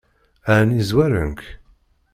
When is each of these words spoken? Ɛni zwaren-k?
Ɛni 0.55 0.81
zwaren-k? 0.89 1.41